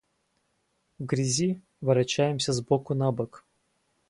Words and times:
В 0.97 1.05
грязи 1.05 1.61
ворочаемся 1.81 2.53
с 2.53 2.61
боку 2.61 2.95
на 2.95 3.11
бок. 3.11 3.45